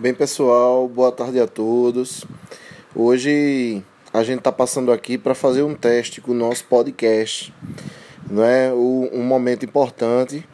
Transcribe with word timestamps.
Bem, 0.00 0.14
pessoal, 0.14 0.86
boa 0.86 1.10
tarde 1.10 1.40
a 1.40 1.46
todos. 1.48 2.24
Hoje 2.94 3.82
a 4.12 4.22
gente 4.22 4.38
está 4.38 4.52
passando 4.52 4.92
aqui 4.92 5.18
para 5.18 5.34
fazer 5.34 5.64
um 5.64 5.74
teste 5.74 6.20
com 6.20 6.30
o 6.30 6.34
nosso 6.36 6.64
podcast. 6.66 7.52
Não 8.30 8.44
é 8.44 8.72
um 8.72 9.24
momento 9.24 9.64
importante, 9.64 10.48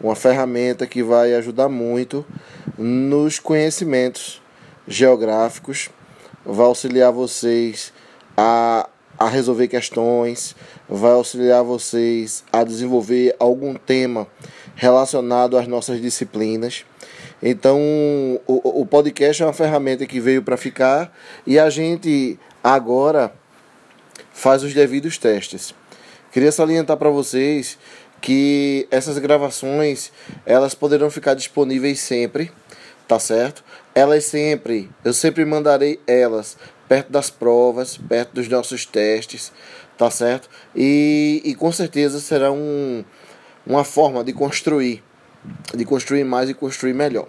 uma 0.00 0.16
ferramenta 0.16 0.86
que 0.86 1.02
vai 1.02 1.34
ajudar 1.34 1.68
muito 1.68 2.24
nos 2.78 3.38
conhecimentos 3.38 4.40
geográficos, 4.88 5.90
vai 6.42 6.64
auxiliar 6.64 7.12
vocês 7.12 7.92
a, 8.34 8.88
a 9.18 9.28
resolver 9.28 9.68
questões, 9.68 10.56
vai 10.88 11.12
auxiliar 11.12 11.62
vocês 11.62 12.42
a 12.50 12.64
desenvolver 12.64 13.36
algum 13.38 13.74
tema 13.74 14.26
relacionado 14.76 15.58
às 15.58 15.66
nossas 15.66 16.00
disciplinas. 16.00 16.84
Então, 17.42 17.80
o, 18.46 18.82
o 18.82 18.86
podcast 18.86 19.42
é 19.42 19.46
uma 19.46 19.52
ferramenta 19.52 20.06
que 20.06 20.20
veio 20.20 20.42
para 20.42 20.56
ficar 20.56 21.12
e 21.46 21.58
a 21.58 21.68
gente 21.68 22.38
agora 22.62 23.32
faz 24.32 24.62
os 24.62 24.72
devidos 24.72 25.18
testes. 25.18 25.74
Queria 26.30 26.52
salientar 26.52 26.96
para 26.96 27.10
vocês 27.10 27.78
que 28.20 28.86
essas 28.90 29.18
gravações 29.18 30.12
elas 30.44 30.74
poderão 30.74 31.10
ficar 31.10 31.34
disponíveis 31.34 32.00
sempre, 32.00 32.52
tá 33.08 33.18
certo? 33.18 33.64
Elas 33.94 34.24
sempre, 34.24 34.90
eu 35.04 35.12
sempre 35.12 35.44
mandarei 35.44 36.00
elas 36.06 36.56
perto 36.88 37.10
das 37.10 37.30
provas, 37.30 37.96
perto 37.96 38.34
dos 38.34 38.48
nossos 38.48 38.84
testes, 38.84 39.52
tá 39.96 40.10
certo? 40.10 40.48
E, 40.74 41.40
e 41.44 41.54
com 41.54 41.72
certeza 41.72 42.20
será 42.20 42.52
um, 42.52 43.04
uma 43.66 43.84
forma 43.84 44.22
de 44.22 44.32
construir 44.32 45.02
de 45.74 45.84
construir 45.84 46.24
mais 46.24 46.48
e 46.48 46.54
construir 46.54 46.94
melhor. 46.94 47.28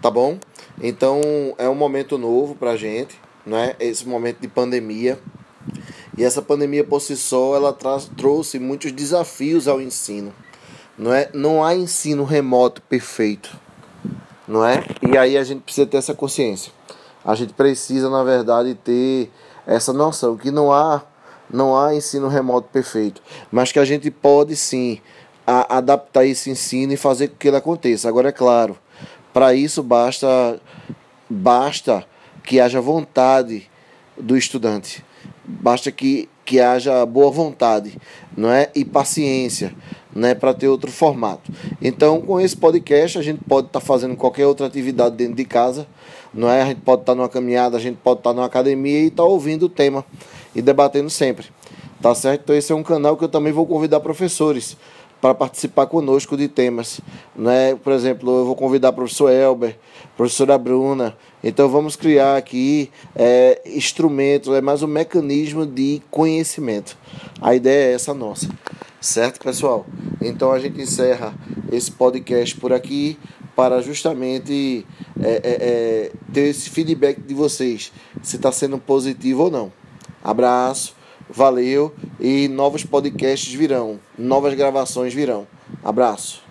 Tá 0.00 0.10
bom? 0.10 0.38
Então 0.80 1.20
é 1.58 1.68
um 1.68 1.74
momento 1.74 2.18
novo 2.18 2.54
pra 2.54 2.76
gente, 2.76 3.18
né? 3.44 3.74
Esse 3.78 4.06
momento 4.06 4.40
de 4.40 4.48
pandemia. 4.48 5.18
E 6.16 6.24
essa 6.24 6.40
pandemia 6.40 6.84
por 6.84 7.00
si 7.00 7.16
só, 7.16 7.56
ela 7.56 7.76
trouxe 8.16 8.58
muitos 8.58 8.92
desafios 8.92 9.68
ao 9.68 9.80
ensino. 9.80 10.32
Não 10.96 11.12
é? 11.12 11.28
Não 11.34 11.62
há 11.62 11.74
ensino 11.74 12.24
remoto 12.24 12.80
perfeito. 12.82 13.54
Não 14.48 14.64
é? 14.64 14.82
E 15.02 15.18
aí 15.18 15.36
a 15.36 15.44
gente 15.44 15.60
precisa 15.60 15.86
ter 15.86 15.98
essa 15.98 16.14
consciência. 16.14 16.72
A 17.24 17.34
gente 17.34 17.52
precisa, 17.52 18.08
na 18.08 18.22
verdade, 18.22 18.74
ter 18.74 19.30
essa 19.66 19.92
noção 19.92 20.36
que 20.36 20.50
não 20.50 20.72
há 20.72 21.02
não 21.48 21.78
há 21.78 21.94
ensino 21.94 22.26
remoto 22.26 22.68
perfeito, 22.72 23.22
mas 23.52 23.70
que 23.70 23.78
a 23.78 23.84
gente 23.84 24.10
pode 24.10 24.56
sim 24.56 25.00
a 25.46 25.78
adaptar 25.78 26.26
esse 26.26 26.50
ensino 26.50 26.92
e 26.92 26.96
fazer 26.96 27.28
com 27.28 27.36
que 27.36 27.48
ele 27.48 27.56
aconteça. 27.56 28.08
Agora, 28.08 28.30
é 28.30 28.32
claro, 28.32 28.76
para 29.32 29.54
isso 29.54 29.82
basta, 29.82 30.60
basta 31.28 32.04
que 32.42 32.58
haja 32.58 32.80
vontade 32.80 33.70
do 34.18 34.36
estudante, 34.36 35.04
basta 35.44 35.92
que, 35.92 36.28
que 36.44 36.60
haja 36.60 37.04
boa 37.06 37.30
vontade 37.30 37.96
não 38.36 38.50
é? 38.50 38.70
e 38.74 38.84
paciência 38.84 39.74
né, 40.14 40.34
para 40.34 40.54
ter 40.54 40.68
outro 40.68 40.90
formato. 40.90 41.52
Então, 41.80 42.20
com 42.22 42.40
esse 42.40 42.56
podcast, 42.56 43.18
a 43.18 43.22
gente 43.22 43.44
pode 43.44 43.66
estar 43.66 43.80
tá 43.80 43.86
fazendo 43.86 44.16
qualquer 44.16 44.46
outra 44.46 44.66
atividade 44.66 45.14
dentro 45.14 45.34
de 45.34 45.44
casa, 45.44 45.86
não 46.32 46.50
é? 46.50 46.62
A 46.62 46.66
gente 46.66 46.80
pode 46.80 47.02
estar 47.02 47.12
tá 47.12 47.16
numa 47.16 47.28
caminhada, 47.28 47.76
a 47.76 47.80
gente 47.80 47.98
pode 48.02 48.20
estar 48.20 48.30
tá 48.30 48.34
numa 48.34 48.46
academia 48.46 49.00
e 49.00 49.06
estar 49.08 49.22
tá 49.22 49.28
ouvindo 49.28 49.64
o 49.64 49.68
tema 49.68 50.04
e 50.54 50.62
debatendo 50.62 51.10
sempre. 51.10 51.46
Tá 52.00 52.14
certo? 52.14 52.42
Então, 52.44 52.56
esse 52.56 52.72
é 52.72 52.74
um 52.74 52.82
canal 52.82 53.16
que 53.16 53.24
eu 53.24 53.28
também 53.28 53.52
vou 53.52 53.66
convidar 53.66 54.00
professores 54.00 54.76
para 55.20 55.34
participar 55.34 55.86
conosco 55.86 56.36
de 56.36 56.48
temas. 56.48 57.00
Né? 57.34 57.74
Por 57.76 57.92
exemplo, 57.92 58.38
eu 58.38 58.46
vou 58.46 58.56
convidar 58.56 58.90
o 58.90 58.92
professor 58.92 59.30
Elber, 59.30 59.76
professora 60.16 60.58
Bruna. 60.58 61.16
Então 61.42 61.68
vamos 61.68 61.96
criar 61.96 62.36
aqui 62.36 62.90
é, 63.14 63.60
instrumentos, 63.66 64.52
é 64.54 64.60
mais 64.60 64.82
um 64.82 64.86
mecanismo 64.86 65.66
de 65.66 66.02
conhecimento. 66.10 66.96
A 67.40 67.54
ideia 67.54 67.92
é 67.92 67.94
essa 67.94 68.12
nossa. 68.12 68.48
Certo, 69.00 69.40
pessoal? 69.40 69.86
Então 70.20 70.52
a 70.52 70.58
gente 70.58 70.80
encerra 70.80 71.34
esse 71.70 71.90
podcast 71.90 72.56
por 72.56 72.72
aqui 72.72 73.18
para 73.54 73.80
justamente 73.80 74.86
é, 75.22 75.30
é, 75.30 75.40
é 75.44 76.12
ter 76.32 76.48
esse 76.48 76.68
feedback 76.68 77.20
de 77.20 77.32
vocês, 77.32 77.92
se 78.22 78.36
está 78.36 78.52
sendo 78.52 78.78
positivo 78.78 79.44
ou 79.44 79.50
não. 79.50 79.72
Abraço. 80.22 80.94
Valeu 81.28 81.92
e 82.20 82.48
novos 82.48 82.84
podcasts 82.84 83.52
virão, 83.52 83.98
novas 84.18 84.54
gravações 84.54 85.12
virão. 85.12 85.46
Abraço. 85.82 86.45